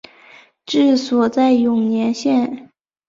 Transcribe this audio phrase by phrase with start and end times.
[0.65, 2.71] 治所在永年县。